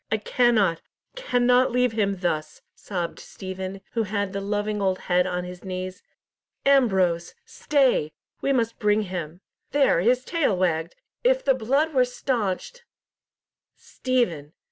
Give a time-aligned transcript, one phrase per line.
[0.11, 0.81] "I cannot,
[1.15, 6.01] cannot leave him thus," sobbed Stephen, who had the loving old head on his knees.
[6.65, 7.35] "Ambrose!
[7.45, 8.11] stay,
[8.41, 9.41] we must bring him.
[9.69, 10.95] There, his tail wagged!
[11.23, 12.83] If the blood were staunched—"
[13.75, 14.53] "Stephen!